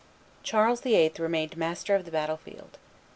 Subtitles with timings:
[0.41, 1.11] Charles VIII.
[1.19, 2.79] remained master of the battle field.